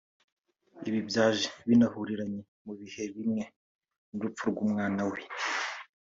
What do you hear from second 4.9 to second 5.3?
we